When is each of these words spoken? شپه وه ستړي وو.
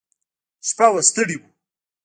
شپه 0.67 0.87
وه 0.93 1.01
ستړي 1.09 1.35
وو. 1.39 1.47